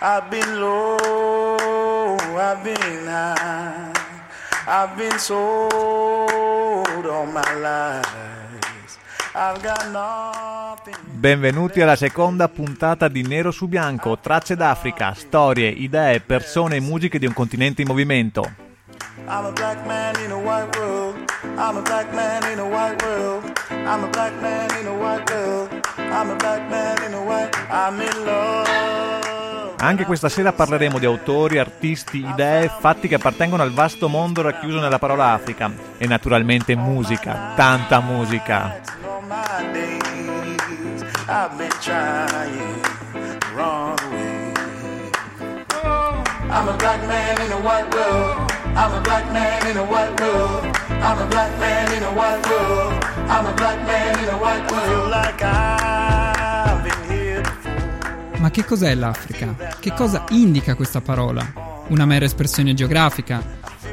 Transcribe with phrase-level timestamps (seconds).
[0.00, 3.90] I've been low, I've been high,
[4.64, 8.98] I've been sold all my life.
[9.34, 10.94] I've got nothing.
[11.02, 17.18] Benvenuti alla seconda puntata di Nero su Bianco, tracce d'Africa, storie, idee, persone e musiche
[17.18, 18.52] di un continente in movimento.
[19.26, 21.16] I'm a black man in a white world.
[21.56, 23.52] I'm a black man in a white world.
[23.68, 25.70] I'm a black man in a white world.
[25.96, 27.50] I'm a black man in a white.
[27.68, 29.27] I'm in love.
[29.80, 34.80] Anche questa sera parleremo di autori, artisti, idee, fatti che appartengono al vasto mondo racchiuso
[34.80, 38.80] nella parola Africa e naturalmente musica, tanta musica.
[46.50, 48.50] I'm a black man in a white world.
[48.74, 50.64] I'm a black man in a white world.
[50.88, 53.04] I'm a black man in a white world.
[53.28, 55.10] I'm a black man in a white world.
[55.10, 55.97] Like I've
[58.58, 59.54] che cos'è l'Africa?
[59.78, 61.84] Che cosa indica questa parola?
[61.90, 63.40] Una mera espressione geografica?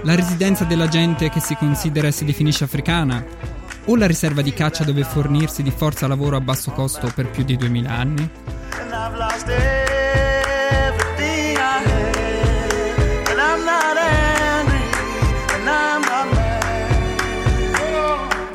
[0.02, 3.24] La residenza della gente che si considera e si definisce africana?
[3.86, 7.44] O la riserva di caccia dove fornirsi di forza lavoro a basso costo per più
[7.44, 8.30] di 2000 anni?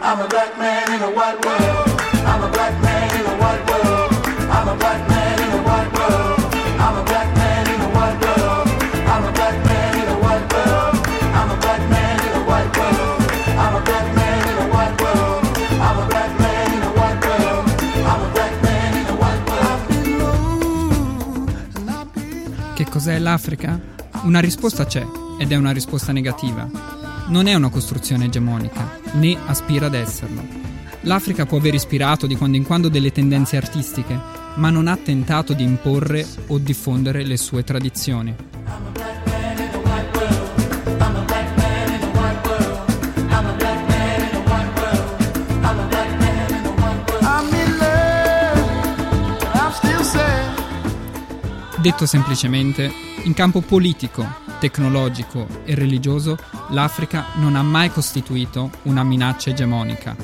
[0.03, 2.01] I'm a black man in a white world.
[2.27, 4.13] I'm a black man in a white world.
[4.51, 5.10] I'm a black man
[23.01, 23.81] cos'è l'Africa?
[24.25, 25.03] Una risposta c'è,
[25.39, 26.69] ed è una risposta negativa.
[27.29, 30.45] Non è una costruzione egemonica, né aspira ad esserlo.
[31.05, 34.21] L'Africa può aver ispirato di quando in quando delle tendenze artistiche,
[34.57, 38.50] ma non ha tentato di imporre o diffondere le sue tradizioni.
[51.81, 52.93] Detto semplicemente,
[53.23, 54.27] in campo politico,
[54.59, 56.37] tecnologico e religioso,
[56.69, 60.15] l'Africa non ha mai costituito una minaccia egemonica.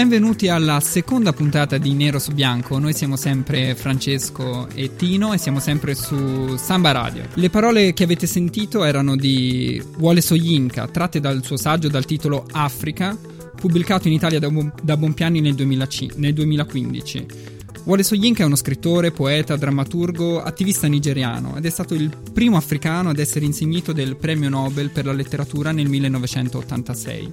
[0.00, 2.78] Benvenuti alla seconda puntata di Nero su Bianco.
[2.78, 7.24] Noi siamo sempre Francesco e Tino e siamo sempre su Samba Radio.
[7.34, 12.46] Le parole che avete sentito erano di Wole Soyinka, tratte dal suo saggio dal titolo
[12.50, 13.14] Africa,
[13.54, 17.26] pubblicato in Italia da, Bon- da Bonpiani nel, 2005 nel 2015.
[17.84, 23.10] Wole Soyinka è uno scrittore, poeta, drammaturgo, attivista nigeriano ed è stato il primo africano
[23.10, 27.32] ad essere insignito del premio Nobel per la letteratura nel 1986.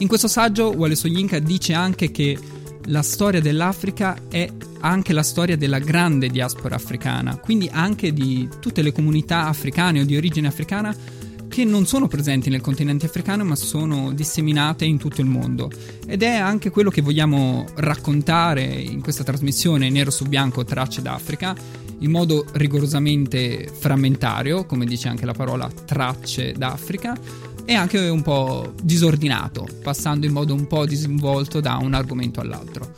[0.00, 2.38] In questo saggio Wale Soyinka dice anche che
[2.86, 4.50] la storia dell'Africa è
[4.80, 10.04] anche la storia della grande diaspora africana, quindi anche di tutte le comunità africane o
[10.04, 10.96] di origine africana
[11.48, 15.70] che non sono presenti nel continente africano ma sono disseminate in tutto il mondo.
[16.06, 21.54] Ed è anche quello che vogliamo raccontare in questa trasmissione Nero su Bianco Tracce d'Africa
[21.98, 27.14] in modo rigorosamente frammentario, come dice anche la parola Tracce d'Africa,
[27.70, 32.92] e anche un po' disordinato, passando in modo un po' disinvolto da un argomento all'altro.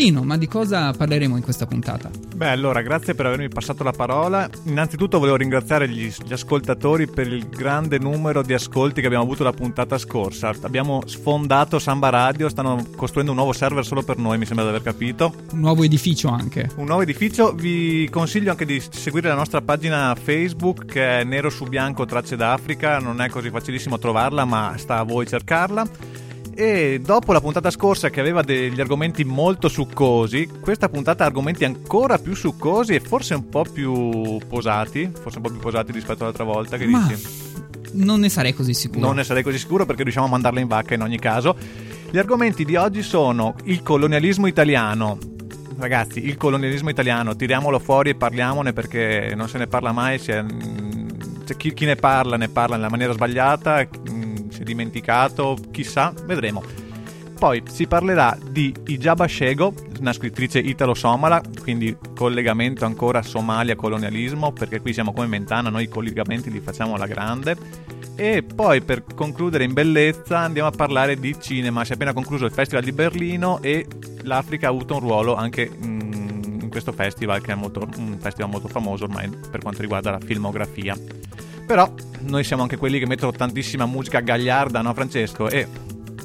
[0.00, 2.08] Tino, ma di cosa parleremo in questa puntata?
[2.34, 4.48] Beh, allora, grazie per avermi passato la parola.
[4.64, 9.44] Innanzitutto volevo ringraziare gli, gli ascoltatori per il grande numero di ascolti che abbiamo avuto
[9.44, 10.54] la puntata scorsa.
[10.62, 14.70] Abbiamo sfondato Samba Radio, stanno costruendo un nuovo server solo per noi, mi sembra di
[14.70, 15.34] aver capito.
[15.52, 16.70] Un nuovo edificio anche.
[16.76, 21.50] Un nuovo edificio, vi consiglio anche di seguire la nostra pagina Facebook che è Nero
[21.50, 26.28] su Bianco Tracce d'Africa, non è così facilissimo trovarla, ma sta a voi cercarla.
[26.54, 31.64] E dopo la puntata scorsa che aveva degli argomenti molto succosi, questa puntata ha argomenti
[31.64, 36.22] ancora più succosi e forse un po' più posati, forse un po' più posati rispetto
[36.22, 37.48] all'altra volta, che Ma dici?
[37.92, 39.00] non ne sarei così sicuro.
[39.00, 41.56] Non ne sarei così sicuro perché riusciamo a mandarla in vacca in ogni caso.
[42.10, 45.18] Gli argomenti di oggi sono il colonialismo italiano.
[45.78, 50.20] Ragazzi, il colonialismo italiano, tiriamolo fuori e parliamone perché non se ne parla mai.
[50.20, 50.44] Cioè,
[51.56, 53.88] chi, chi ne parla ne parla nella maniera sbagliata,
[54.60, 56.62] si è dimenticato, chissà, vedremo.
[57.38, 64.92] Poi si parlerà di Ijaba Shego, una scrittrice italo-somala, quindi collegamento ancora Somalia-colonialismo, perché qui
[64.92, 67.56] siamo come Mentana, noi i collegamenti li facciamo alla grande.
[68.14, 71.82] E poi per concludere in bellezza andiamo a parlare di cinema.
[71.82, 73.86] Si è appena concluso il Festival di Berlino e
[74.24, 78.50] l'Africa ha avuto un ruolo anche mm, in questo festival, che è molto, un festival
[78.50, 80.94] molto famoso ormai per quanto riguarda la filmografia.
[81.70, 81.88] Però
[82.22, 85.48] noi siamo anche quelli che mettono tantissima musica gagliarda, no Francesco?
[85.48, 85.68] E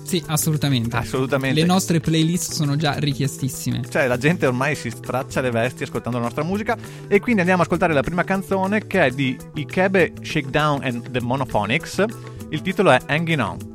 [0.01, 0.95] Sì, assolutamente.
[0.95, 1.59] assolutamente.
[1.59, 3.81] Le nostre playlist sono già richiestissime.
[3.87, 6.75] Cioè, la gente ormai si straccia le vesti ascoltando la nostra musica.
[7.07, 11.21] E quindi andiamo ad ascoltare la prima canzone che è di Ikebe Shakedown and the
[11.21, 12.03] Monophonics.
[12.49, 13.74] Il titolo è Hanging On.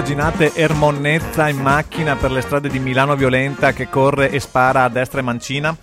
[0.00, 4.88] Immaginate Ermonnezza in macchina per le strade di Milano violenta che corre e spara a
[4.88, 5.76] destra e mancina?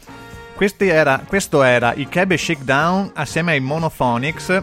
[0.79, 4.59] Era, questo era i Kebe Shakedown assieme ai Monophonics.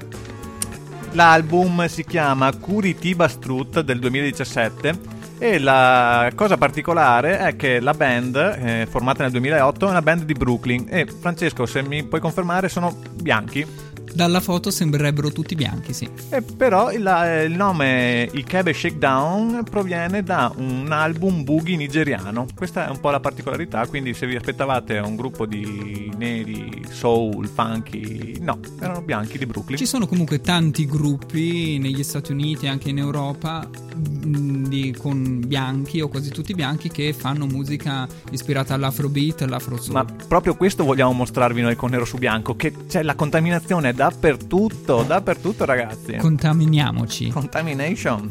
[1.12, 4.99] L'album si chiama Curitiba Strut del 2017
[5.39, 10.25] e la cosa particolare è che la band, eh, formata nel 2008, è una band
[10.25, 13.93] di Brooklyn e Francesco, se mi puoi confermare, sono bianchi.
[14.15, 16.09] Dalla foto sembrerebbero tutti bianchi, sì.
[16.31, 22.47] E però il, eh, il nome Ikebe Shakedown proviene da un album boogie nigeriano.
[22.55, 27.49] Questa è un po' la particolarità, quindi se vi aspettavate un gruppo di neri, soul,
[27.49, 29.79] funky, no, erano bianchi di Brooklyn.
[29.79, 35.43] Ci sono comunque tanti gruppi negli Stati Uniti e anche in Europa mh, di- con
[35.45, 39.95] bianchi o quasi tutti bianchi che fanno musica ispirata all'afrobeat all'afro soul.
[39.95, 45.03] Ma proprio questo vogliamo mostrarvi noi con Nero su Bianco, che c'è la contaminazione dappertutto,
[45.03, 46.17] dappertutto ragazzi.
[46.17, 47.31] Contaminiamoci.
[47.31, 48.31] Contamination.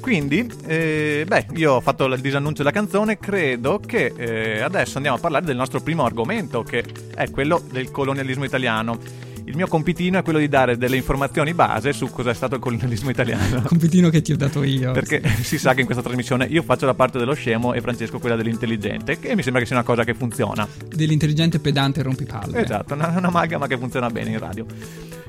[0.00, 5.18] Quindi, eh, beh, io ho fatto il disannuncio della canzone, credo che eh, adesso andiamo
[5.18, 6.84] a parlare del nostro primo argomento, che
[7.14, 8.98] è quello del colonialismo italiano.
[9.46, 12.60] Il mio compitino è quello di dare delle informazioni base su cosa è stato il
[12.60, 13.62] colonialismo italiano.
[13.68, 14.92] Compitino che ti ho dato io.
[14.92, 18.18] Perché si sa che in questa trasmissione io faccio la parte dello scemo e Francesco
[18.18, 20.66] quella dell'intelligente, che mi sembra che sia una cosa che funziona.
[20.88, 22.62] Dell'intelligente pedante rompipalle.
[22.62, 24.66] Esatto, una, un'amalgama che funziona bene in radio.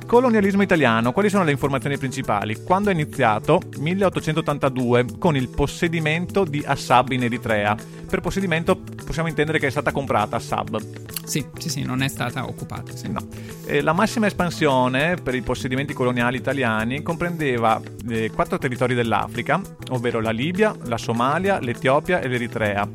[0.06, 2.62] Colonialismo italiano, quali sono le informazioni principali?
[2.64, 3.60] Quando è iniziato?
[3.80, 7.76] 1882, con il possedimento di Assab in Eritrea.
[8.08, 10.80] Per possedimento possiamo intendere che è stata comprata Assab.
[11.26, 12.96] Sì, sì, sì, non è stata occupata.
[12.96, 13.12] sì.
[13.12, 13.20] No.
[13.66, 19.60] Eh, la massima espansione per i possedimenti coloniali italiani comprendeva eh, quattro territori dell'Africa,
[19.90, 22.88] ovvero la Libia, la Somalia, l'Etiopia e l'Eritrea.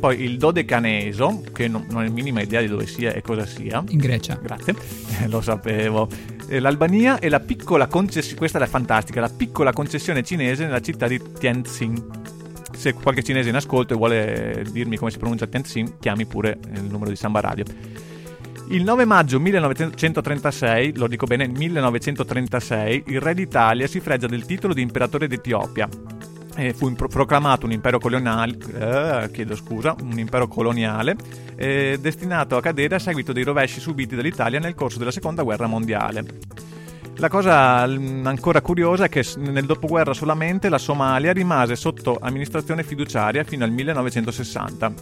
[0.00, 3.82] Poi il Dodecaneso, che non, ho la minima idea di dove sia e cosa sia.
[3.88, 4.38] In Grecia.
[4.40, 4.74] Grazie,
[5.20, 6.08] Eh, lo sapevo.
[6.50, 11.06] Eh, L'Albania e la piccola concessione, questa è fantastica, la piccola concessione cinese nella città
[11.06, 12.04] di Tianjin.
[12.72, 16.82] Se qualche cinese in ascolto e vuole dirmi come si pronuncia Tianjin, chiami pure il
[16.82, 17.64] numero di Samba Radio.
[18.70, 24.74] Il 9 maggio 1936, lo dico bene, 1936, il re d'Italia si fregia del titolo
[24.74, 25.88] di imperatore d'Etiopia.
[26.56, 31.16] e fu impro- proclamato un impero coloniale, eh, chiedo scusa, un impero coloniale
[31.60, 35.66] eh, destinato a cadere a seguito dei rovesci subiti dall'Italia nel corso della seconda guerra
[35.66, 36.24] mondiale.
[37.16, 42.82] La cosa mm, ancora curiosa è che nel dopoguerra solamente la Somalia rimase sotto amministrazione
[42.82, 44.94] fiduciaria fino al 1960.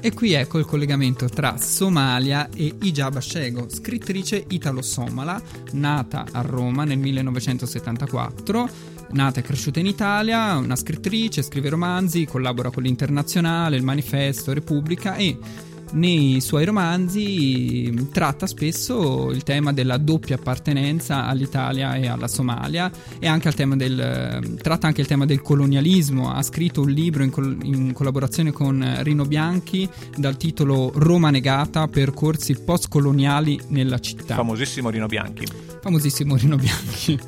[0.00, 5.42] E qui ecco il collegamento tra Somalia e Ijab Ashego, scrittrice italo-somala,
[5.72, 8.68] nata a Roma nel 1974,
[9.10, 15.16] nata e cresciuta in Italia, una scrittrice, scrive romanzi, collabora con l'Internazionale, il Manifesto, Repubblica
[15.16, 15.38] e
[15.92, 23.26] nei suoi romanzi tratta spesso il tema della doppia appartenenza all'Italia e alla Somalia e
[23.26, 26.32] anche del, tratta anche il tema del colonialismo.
[26.32, 31.86] Ha scritto un libro in, col- in collaborazione con Rino Bianchi dal titolo Roma negata,
[31.88, 34.34] percorsi postcoloniali nella città.
[34.34, 35.46] Famosissimo Rino Bianchi.
[35.80, 37.18] famosissimo Rino Bianchi.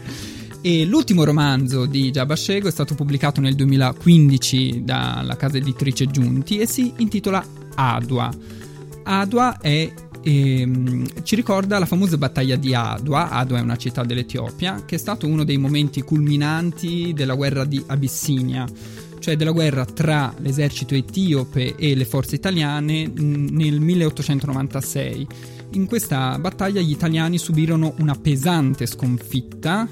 [0.63, 6.67] E l'ultimo romanzo di Giabashego è stato pubblicato nel 2015 dalla casa editrice Giunti e
[6.67, 8.29] si intitola Adua.
[9.05, 9.93] Adua è,
[10.23, 13.31] ehm, ci ricorda la famosa battaglia di Adua.
[13.31, 17.83] Adua è una città dell'Etiopia che è stato uno dei momenti culminanti della guerra di
[17.87, 18.67] Abissinia
[19.19, 25.27] cioè della guerra tra l'esercito etiope e le forze italiane nel 1896.
[25.73, 29.89] In questa battaglia gli italiani subirono una pesante sconfitta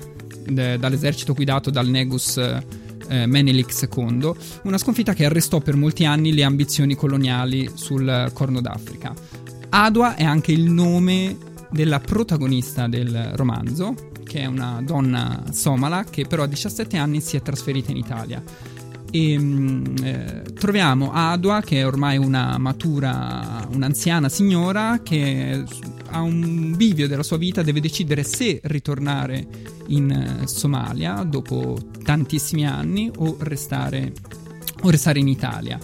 [0.46, 2.38] eh, dall'esercito guidato dal Negus
[3.08, 4.32] eh, Menelik II,
[4.62, 9.14] una sconfitta che arrestò per molti anni le ambizioni coloniali sul Corno d'Africa.
[9.70, 11.36] Adwa è anche il nome
[11.70, 13.94] della protagonista del romanzo,
[14.24, 18.42] che è una donna somala che però a 17 anni si è trasferita in Italia.
[19.10, 25.64] E mh, eh, troviamo Adwa, che è ormai una matura, un'anziana signora che
[26.14, 29.46] a un bivio della sua vita deve decidere se ritornare
[29.88, 34.12] in eh, Somalia dopo tantissimi anni o restare,
[34.82, 35.78] o restare in Italia.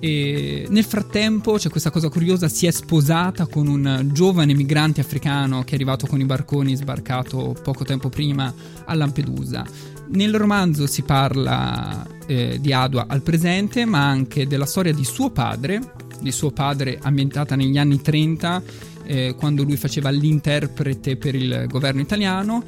[0.00, 5.62] E nel frattempo c'è questa cosa curiosa, si è sposata con un giovane migrante africano
[5.62, 8.52] che è arrivato con i barconi sbarcato poco tempo prima
[8.84, 9.64] a Lampedusa.
[10.10, 15.30] Nel romanzo si parla eh, di Adua al presente, ma anche della storia di suo
[15.30, 15.80] padre,
[16.20, 18.62] di suo padre ambientata negli anni 30,
[19.08, 22.62] eh, quando lui faceva l'interprete per il governo italiano,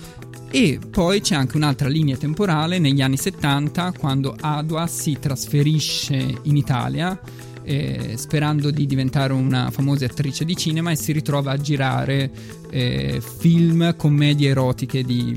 [0.50, 6.56] e poi c'è anche un'altra linea temporale negli anni 70 quando Adwa si trasferisce in
[6.56, 7.20] Italia
[7.62, 12.30] eh, sperando di diventare una famosa attrice di cinema e si ritrova a girare
[12.70, 15.36] eh, film, commedie erotiche di,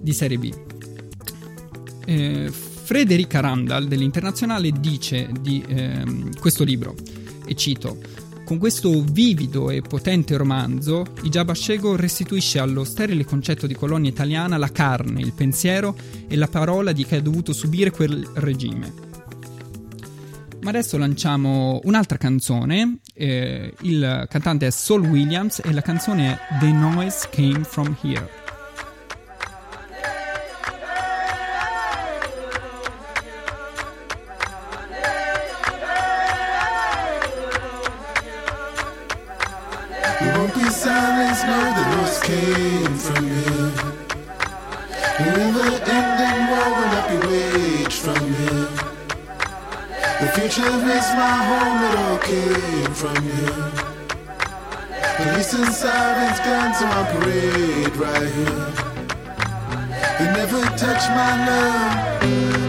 [0.00, 0.52] di serie B.
[2.04, 6.94] Eh, Frederica Randall dell'Internazionale dice di ehm, questo libro,
[7.46, 7.96] e cito,
[8.52, 14.58] con questo vivido e potente romanzo, Ijab Ashego restituisce allo sterile concetto di colonia italiana
[14.58, 15.96] la carne, il pensiero
[16.28, 18.92] e la parola di chi ha dovuto subire quel regime.
[20.60, 26.58] Ma adesso lanciamo un'altra canzone, eh, il cantante è Saul Williams e la canzone è
[26.60, 28.41] The Noise Came From Here.
[56.36, 58.72] Sirens, guns are parade right here.
[60.18, 62.61] They never touch my love.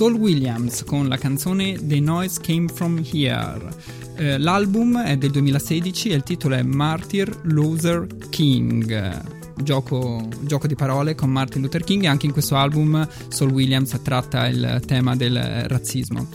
[0.00, 3.68] Saul Williams con la canzone The Noise Came From Here.
[4.16, 9.22] Eh, l'album è del 2016 e il titolo è Martyr Luther King.
[9.62, 14.00] Gioco, gioco di parole con Martin Luther King e anche in questo album Saul Williams
[14.02, 15.38] tratta il tema del
[15.68, 16.28] razzismo.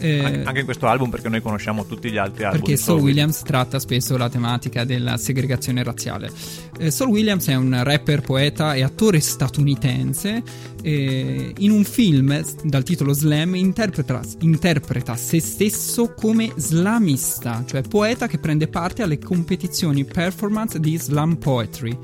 [0.00, 2.60] Eh, An- Anche in questo album perché noi conosciamo tutti gli altri album.
[2.60, 6.30] perché Saul Williams tratta spesso la tematica della segregazione razziale.
[6.78, 10.42] Eh, Saul Williams è un rapper, poeta e attore statunitense.
[10.82, 18.26] eh, in un film dal titolo Slam interpreta, interpreta se stesso come slamista, cioè poeta
[18.26, 21.98] che prende parte alle competizioni performance di slam poetry.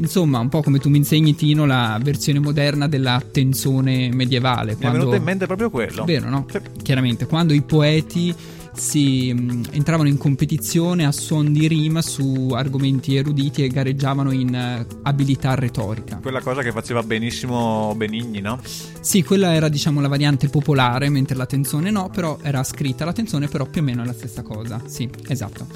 [0.00, 4.72] Insomma, un po' come tu mi insegni, Tino, la versione moderna della tensione medievale.
[4.72, 6.04] Mi è quando- venuto in mente proprio quello.
[6.04, 6.46] Vero, no?
[6.50, 6.58] Sì.
[6.82, 8.34] Chiaramente, quando i poeti
[8.72, 14.54] si mh, entravano in competizione a suon di rima su argomenti eruditi e gareggiavano in
[14.54, 16.18] eh, abilità retorica.
[16.22, 18.58] Quella cosa che faceva benissimo Benigni, no?
[19.00, 23.12] Sì, quella era diciamo la variante popolare, mentre la tensione no, però era scritta la
[23.12, 24.80] tensione, però più o meno è la stessa cosa.
[24.86, 25.66] Sì, esatto.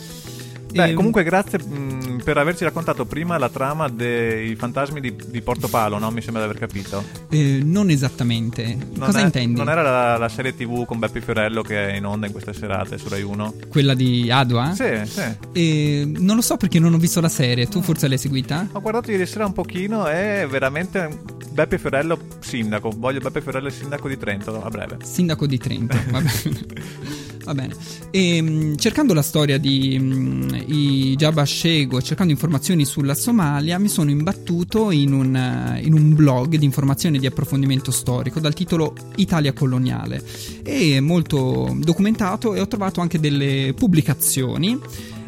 [0.75, 5.99] Beh, comunque grazie mh, per averci raccontato prima la trama dei fantasmi di, di Portopalo,
[5.99, 6.11] no?
[6.11, 7.03] Mi sembra di aver capito.
[7.31, 8.65] eh, non esattamente.
[8.95, 9.59] Non Cosa è- intendi?
[9.59, 12.53] Non era la, la serie tv con Beppe Fiorello che è in onda in queste
[12.53, 13.55] serate su Rai 1?
[13.69, 14.73] Quella di Adua?
[14.75, 15.23] Sì, sì.
[15.53, 17.67] Eh, non lo so perché non ho visto la serie.
[17.69, 18.67] Tu forse l'hai seguita?
[18.73, 22.91] Ho guardato ieri sera un pochino e veramente Beppe Fiorello sindaco.
[22.97, 24.97] Voglio Beppe Fiorello sindaco di Trento a breve.
[25.05, 27.23] Sindaco di Trento, va bene.
[27.45, 27.75] Va bene.
[28.11, 33.89] E, mh, cercando la storia di mh, i Jabba Shego, cercando informazioni sulla Somalia, mi
[33.89, 38.55] sono imbattuto in un, eh, in un blog di informazione e di approfondimento storico dal
[38.55, 40.23] titolo Italia coloniale.
[40.63, 44.81] È molto documentato e ho trovato anche delle pubblicazioni.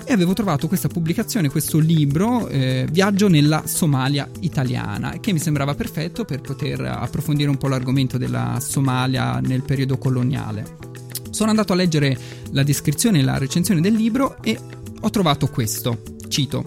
[0.08, 5.74] E avevo trovato questa pubblicazione, questo libro, eh, Viaggio nella Somalia italiana, che mi sembrava
[5.74, 10.94] perfetto per poter approfondire un po' l'argomento della Somalia nel periodo coloniale.
[11.36, 12.18] Sono andato a leggere
[12.52, 14.58] la descrizione e la recensione del libro e
[14.98, 16.00] ho trovato questo.
[16.28, 16.64] Cito.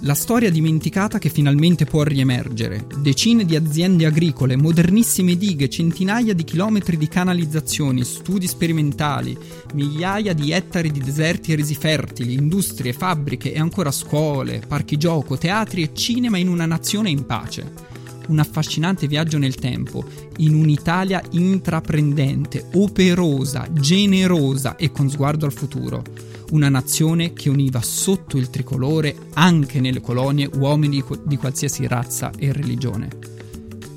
[0.00, 2.84] La storia dimenticata che finalmente può riemergere.
[2.98, 9.38] Decine di aziende agricole, modernissime dighe, centinaia di chilometri di canalizzazioni, studi sperimentali,
[9.74, 15.82] migliaia di ettari di deserti resi fertili, industrie, fabbriche e ancora scuole, parchi gioco, teatri
[15.82, 17.94] e cinema in una nazione in pace
[18.28, 20.04] un affascinante viaggio nel tempo,
[20.38, 26.02] in un'Italia intraprendente, operosa, generosa e con sguardo al futuro.
[26.50, 32.52] Una nazione che univa sotto il tricolore, anche nelle colonie, uomini di- qualsiasi razza e
[32.52, 33.08] religione.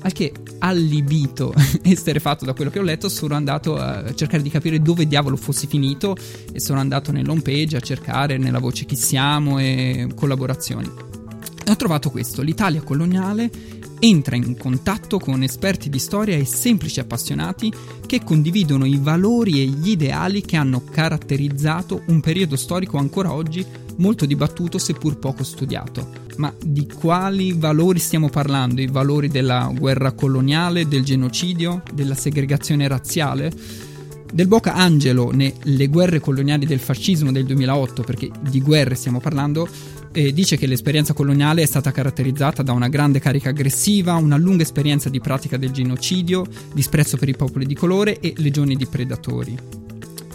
[0.02, 4.80] Al che, allibito esterefatto da quello che ho letto, sono andato a cercare di capire
[4.80, 6.16] dove diavolo fossi finito
[6.52, 10.90] e sono andato nell'home page a cercare nella voce chi siamo e collaborazioni.
[11.68, 13.48] Ho trovato questo, l'Italia coloniale
[14.00, 17.72] entra in contatto con esperti di storia e semplici appassionati
[18.06, 23.64] che condividono i valori e gli ideali che hanno caratterizzato un periodo storico ancora oggi
[23.96, 26.28] molto dibattuto seppur poco studiato.
[26.36, 28.80] Ma di quali valori stiamo parlando?
[28.80, 33.52] I valori della guerra coloniale, del genocidio, della segregazione razziale?
[34.32, 39.68] Del Boca Angelo nelle guerre coloniali del fascismo del 2008, perché di guerre stiamo parlando,
[40.12, 44.62] eh, dice che l'esperienza coloniale è stata caratterizzata da una grande carica aggressiva, una lunga
[44.62, 49.58] esperienza di pratica del genocidio, disprezzo per i popoli di colore e legioni di predatori.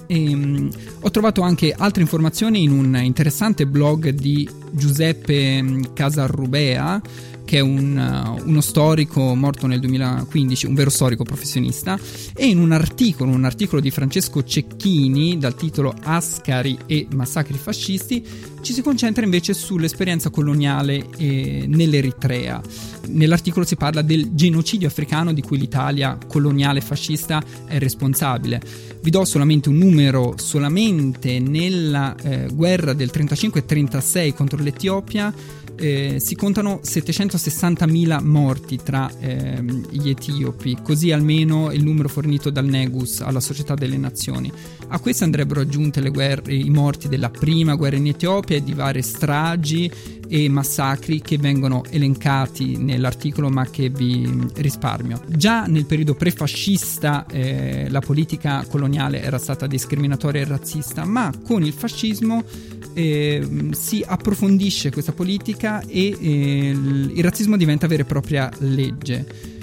[0.07, 0.69] Ehm,
[1.01, 7.01] ho trovato anche altre informazioni in un interessante blog di Giuseppe mm, Casarrubea,
[7.45, 11.97] che è un, uh, uno storico morto nel 2015, un vero storico professionista,
[12.35, 18.25] e in un articolo, un articolo di Francesco Cecchini dal titolo Ascari e massacri fascisti,
[18.61, 22.59] ci si concentra invece sull'esperienza coloniale eh, nell'Eritrea.
[23.09, 28.59] Nell'articolo si parla del genocidio africano di cui l'Italia coloniale fascista è responsabile.
[29.01, 35.31] Vi do solamente un numero, solamente nella eh, guerra del 35-36 contro l'Etiopia
[35.77, 42.65] eh, si contano 760.000 morti tra ehm, gli etiopi, così almeno il numero fornito dal
[42.65, 44.51] Negus alla Società delle Nazioni.
[44.87, 49.01] A questo andrebbero aggiunte guerre, i morti della prima guerra in Etiopia e di varie
[49.01, 49.91] stragi
[50.27, 55.21] e massacri che vengono elencati nell'articolo ma che vi risparmio.
[55.27, 61.63] Già nel periodo prefascista eh, la politica coloniale era stata discriminatoria e razzista, ma con
[61.63, 62.43] il fascismo
[62.93, 69.53] eh, si approfondisce questa politica e eh, il razzismo diventa vera e propria legge.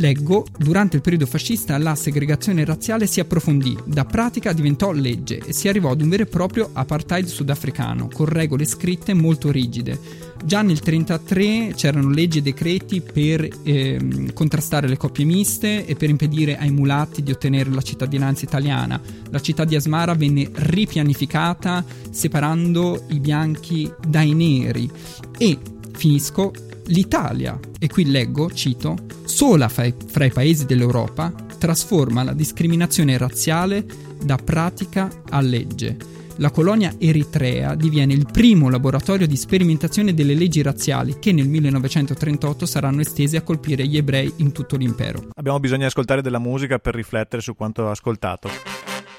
[0.00, 5.52] Leggo, durante il periodo fascista la segregazione razziale si approfondì, da pratica diventò legge e
[5.52, 10.26] si arrivò ad un vero e proprio apartheid sudafricano, con regole scritte molto rigide.
[10.44, 16.10] Già nel 1933 c'erano leggi e decreti per ehm, contrastare le coppie miste e per
[16.10, 19.00] impedire ai mulatti di ottenere la cittadinanza italiana.
[19.30, 24.88] La città di Asmara venne ripianificata separando i bianchi dai neri
[25.36, 25.58] e,
[25.92, 26.52] finisco,
[26.88, 33.16] l'Italia, e qui leggo, cito, sola fra i, fra i paesi dell'Europa trasforma la discriminazione
[33.16, 33.84] razziale
[34.22, 35.96] da pratica a legge.
[36.40, 42.64] La colonia eritrea diviene il primo laboratorio di sperimentazione delle leggi razziali che nel 1938
[42.64, 45.30] saranno estese a colpire gli ebrei in tutto l'impero.
[45.34, 48.50] Abbiamo bisogno di ascoltare della musica per riflettere su quanto ascoltato.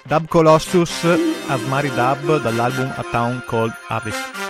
[0.08, 1.05] Dub Colossus,
[1.47, 4.48] Asmari Dub dall'album A Town Called Abyss.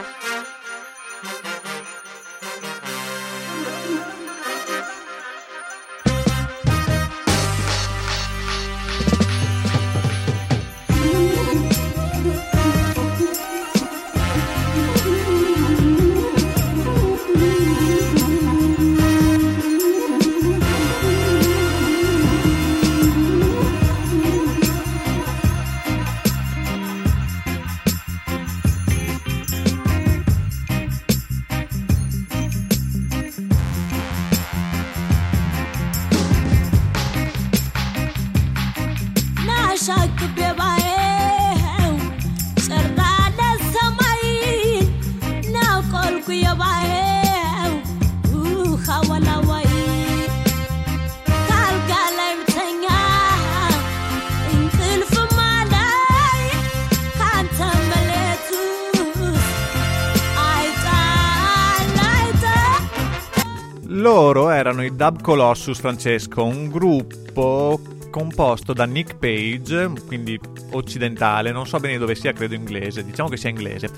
[64.00, 70.40] Loro erano i Dub Colossus Francesco, un gruppo composto da Nick Page, quindi
[70.72, 73.90] occidentale, non so bene dove sia, credo inglese, diciamo che sia inglese.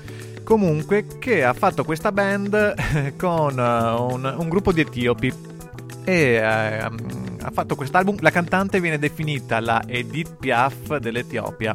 [0.42, 5.32] Comunque, che ha fatto questa band con eh, un, un gruppo di etiopi
[6.04, 8.16] e eh, ha fatto quest'album.
[8.22, 11.74] La cantante viene definita la Edith Piaf dell'Etiopia.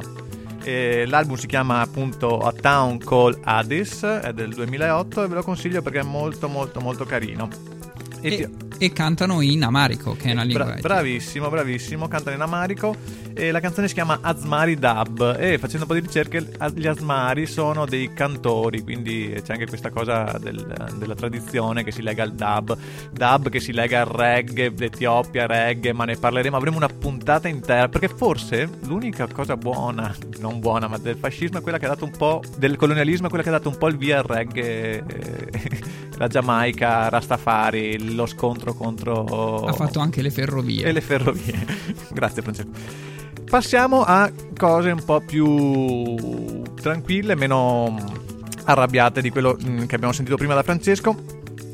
[0.62, 5.42] E l'album si chiama appunto A Town Called Addis, è del 2008 e ve lo
[5.42, 7.77] consiglio perché è molto molto molto carino.
[8.20, 10.64] Etio- E, e cantano in amarico, che è una lingua.
[10.64, 12.94] Bra- bravissimo, bravissimo, cantano in amarico.
[13.34, 15.36] E la canzone si chiama Azmari Dub.
[15.38, 19.90] E facendo un po' di ricerche gli Azmari sono dei cantori, quindi c'è anche questa
[19.90, 22.76] cosa del- della tradizione che si lega al dub,
[23.12, 27.88] dub che si lega al reggae, l'Etiopia, reggae, ma ne parleremo, avremo una puntata intera
[27.88, 32.04] perché forse l'unica cosa buona, non buona, ma del fascismo è quella che ha dato
[32.04, 35.04] un po' del colonialismo è quella che ha dato un po' il via al reggae
[35.06, 35.50] eh,
[36.18, 40.84] la Giamaica, Rastafari, lo scontro contro Ha fatto anche le ferrovie.
[40.84, 41.54] e le ferrovie.
[42.12, 42.70] Grazie Francesco.
[43.48, 47.96] Passiamo a cose un po' più tranquille, meno
[48.64, 51.16] arrabbiate di quello mm, che abbiamo sentito prima da Francesco.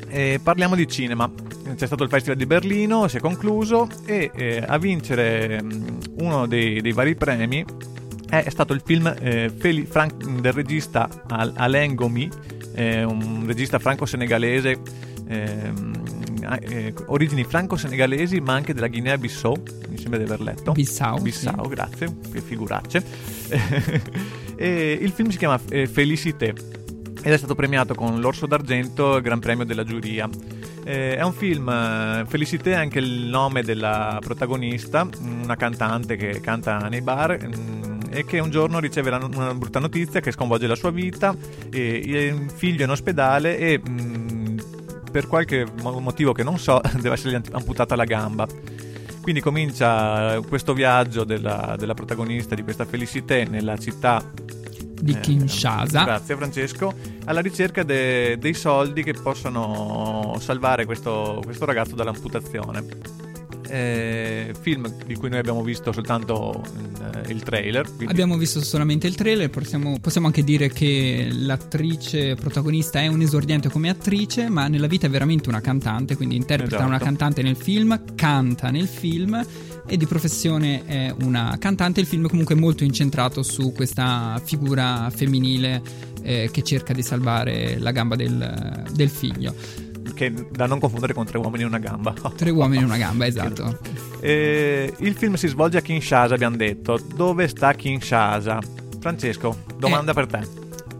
[0.07, 1.29] E parliamo di cinema.
[1.75, 5.87] C'è stato il Festival di Berlino, si è concluso e eh, a vincere mm,
[6.19, 7.65] uno dei, dei vari premi
[8.29, 12.29] è stato il film eh, Feli- Fran- del regista Al- Alain Gomi,
[12.75, 14.77] eh, un regista franco-senegalese,
[15.27, 15.93] ehm,
[16.61, 19.55] eh, origini franco-senegalesi ma anche della Guinea-Bissau,
[19.89, 20.73] mi sembra di aver letto.
[20.73, 21.69] Bissau, Bissau, sì.
[21.69, 23.03] grazie, che figuracce.
[24.55, 26.53] e il film si chiama eh, Felicité
[27.25, 30.29] ed è stato premiato con l'Orso d'Argento il Gran Premio della giuria.
[30.83, 36.39] Eh, è un film, eh, Felicité è anche il nome della protagonista, una cantante che
[36.39, 37.84] canta nei bar mm,
[38.15, 41.35] e che un giorno riceve la- una brutta notizia che sconvolge la sua vita,
[41.69, 44.57] e, il figlio è in ospedale e mm,
[45.11, 48.47] per qualche mo- motivo che non so deve essere amputata la gamba.
[49.21, 54.23] Quindi comincia questo viaggio della, della protagonista di questa Felicité nella città
[55.01, 56.03] Di eh, Kinshasa.
[56.03, 56.93] Grazie Francesco.
[57.25, 62.83] Alla ricerca de- dei soldi che possano salvare questo, questo ragazzo dall'amputazione.
[63.67, 67.85] Eh, film di cui noi abbiamo visto soltanto il, il trailer.
[67.85, 73.21] quindi- Abbiamo visto solamente il trailer, possiamo, possiamo anche dire che l'attrice protagonista è un
[73.21, 76.89] esordiente come attrice, ma nella vita è veramente una cantante, quindi interpreta Esatto.
[76.89, 79.43] una cantante nel film, canta nel film
[79.87, 81.99] e di professione è una cantante.
[81.99, 85.81] Il film comunque è molto incentrato su questa figura femminile
[86.23, 89.53] eh, che cerca di salvare la gamba del, del figlio.
[90.15, 92.13] Che da non confondere con tre uomini e una gamba.
[92.35, 93.77] Tre uomini e una gamba, esatto.
[94.21, 96.97] Eh, il film si svolge a Kinshasa, abbiamo detto.
[97.15, 98.59] Dove sta Kinshasa?
[98.99, 100.13] Francesco, domanda Eh.
[100.15, 100.39] per te.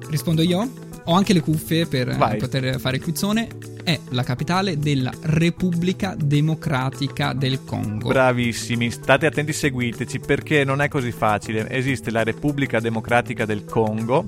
[0.10, 0.70] Rispondo io?
[1.06, 2.38] Ho anche le cuffie per eh, Vai.
[2.38, 3.48] poter fare il quizzone.
[3.84, 8.10] È la capitale della Repubblica Democratica del Congo.
[8.10, 11.70] Bravissimi, state attenti, seguiteci perché non è così facile.
[11.70, 14.26] Esiste la Repubblica Democratica del Congo,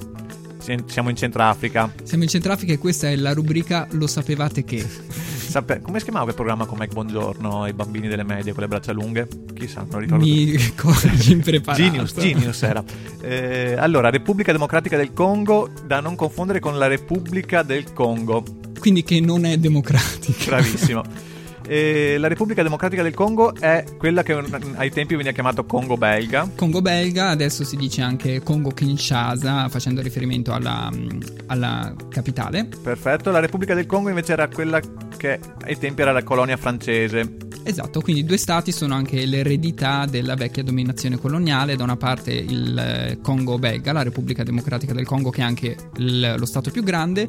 [0.88, 1.92] siamo in Centrafrica.
[2.04, 4.86] Siamo in Centrafrica e questa è la rubrica Lo sapevate che?
[5.48, 8.64] Sape- come si chiamava quel programma con Mike Buongiorno e i bambini delle medie con
[8.64, 9.28] le braccia lunghe?
[9.54, 10.24] Chissà, non ricordo.
[10.26, 11.82] Mi cogli impreparato.
[11.82, 12.84] Genius, Genius era.
[13.22, 18.44] Eh, allora, Repubblica Democratica del Congo, da non confondere con la Repubblica del Congo.
[18.78, 20.46] Quindi che non è democratica.
[20.48, 21.04] Bravissimo.
[21.68, 24.34] Eh, la Repubblica Democratica del Congo è quella che
[24.76, 26.50] ai tempi veniva chiamato Congo belga.
[26.56, 32.70] Congo belga, adesso si dice anche Congo Kinshasa, facendo riferimento alla, mm, alla capitale.
[32.82, 34.80] Perfetto, la Repubblica del Congo invece era quella
[35.18, 37.36] che ai tempi era la colonia francese.
[37.64, 42.78] Esatto, quindi due stati sono anche l'eredità della vecchia dominazione coloniale, da una parte il
[42.78, 46.82] eh, Congo belga, la Repubblica Democratica del Congo che è anche il- lo stato più
[46.82, 47.28] grande,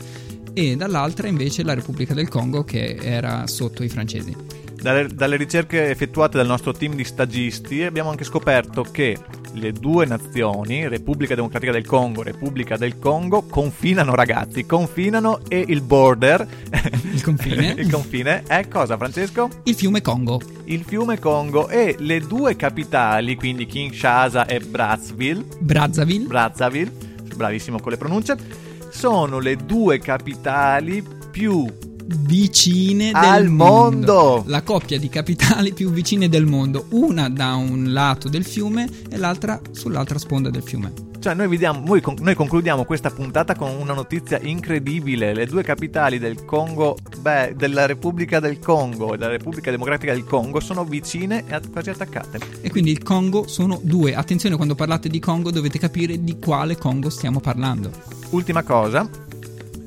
[0.59, 4.35] e dall'altra invece la Repubblica del Congo che era sotto i francesi.
[4.75, 9.17] Dalle, dalle ricerche effettuate dal nostro team di stagisti abbiamo anche scoperto che
[9.55, 15.81] le due nazioni, Repubblica Democratica del Congo, Repubblica del Congo, confinano ragazzi, confinano e il
[15.81, 16.47] border,
[17.13, 17.75] Il confine.
[17.79, 19.49] il confine è cosa Francesco?
[19.65, 20.41] Il fiume Congo.
[20.65, 26.27] Il fiume Congo e le due capitali, quindi Kinshasa e Brazzaville, Brazzaville.
[26.27, 26.93] Brazzaville,
[27.35, 28.37] bravissimo con le pronunce,
[28.91, 31.67] sono le due capitali più
[32.07, 34.45] vicine del Al mondo!
[34.47, 39.17] La coppia di capitali più vicine del mondo, una da un lato del fiume e
[39.17, 41.08] l'altra sull'altra sponda del fiume.
[41.21, 45.35] Cioè, noi, vediamo, noi, noi concludiamo questa puntata con una notizia incredibile.
[45.35, 50.25] Le due capitali del Congo, beh, della Repubblica del Congo e della Repubblica Democratica del
[50.25, 52.39] Congo sono vicine e quasi attaccate.
[52.61, 54.15] E quindi il Congo sono due.
[54.15, 57.91] Attenzione, quando parlate di Congo dovete capire di quale Congo stiamo parlando.
[58.31, 59.09] Ultima cosa,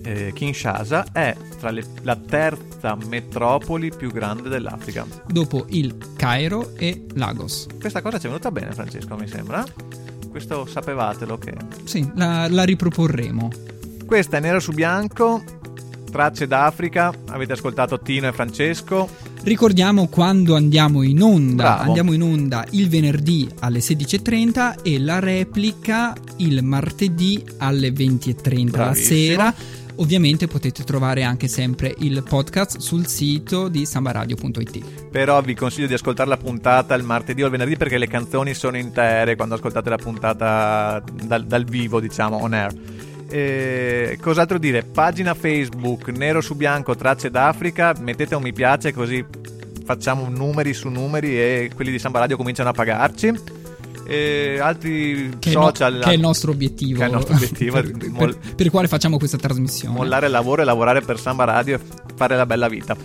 [0.04, 5.06] eh, Kinshasa è tra le- la terza metropoli più grande dell'Africa.
[5.28, 7.68] Dopo il Cairo e Lagos.
[7.80, 9.64] Questa cosa ci è venuta bene, Francesco, mi sembra.
[10.32, 11.54] Questo sapevatelo che...
[11.84, 13.50] Sì, la, la riproporremo.
[14.06, 15.44] Questa è nero su bianco,
[16.10, 19.10] tracce d'Africa, avete ascoltato Tino e Francesco.
[19.44, 21.64] Ricordiamo quando andiamo in onda.
[21.64, 21.84] Bravo.
[21.84, 28.70] Andiamo in onda il venerdì alle 16.30 e la replica il martedì alle 20.30 la
[28.70, 29.06] Bravissimo.
[29.06, 29.54] sera.
[29.96, 35.10] Ovviamente potete trovare anche sempre il podcast sul sito di sambaradio.it.
[35.10, 38.54] Però vi consiglio di ascoltare la puntata il martedì o il venerdì perché le canzoni
[38.54, 42.74] sono intere quando ascoltate la puntata dal, dal vivo, diciamo, on air.
[43.30, 44.84] E cos'altro dire?
[44.84, 49.24] Pagina Facebook Nero su bianco tracce d'Africa, mettete un mi piace così
[49.84, 53.61] facciamo numeri su numeri e quelli di Samba Radio cominciano a pagarci.
[54.06, 56.98] E altri Che, è no- social che è il nostro obiettivo.
[57.00, 59.96] Che è il nostro obiettivo, per, per- mol- per il quale facciamo questa trasmissione.
[59.96, 61.80] mollare il lavoro e lavorare per Samba Radio e
[62.16, 62.96] fare la bella vita.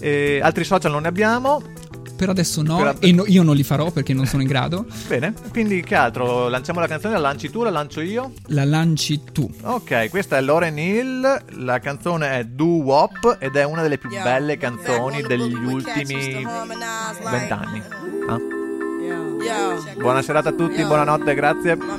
[0.00, 1.62] E altri social non ne abbiamo.
[2.16, 4.48] Per adesso no, Per ad- e no- io non li farò perché non sono in
[4.48, 4.86] grado.
[5.06, 6.48] Bene, quindi che altro?
[6.48, 8.32] Lanciamo la canzone, la lanci tu, la lancio io?
[8.46, 9.48] La lanci tu.
[9.62, 14.08] Ok, questa è Lauren Hill, la canzone è Do Wop ed è una delle più
[14.08, 16.42] belle canzoni degli ultimi
[17.30, 17.82] vent'anni.
[18.28, 18.38] Ah.
[19.06, 21.76] Yo, Buona serata a tutti, buonanotte, grazie.
[21.76, 21.96] my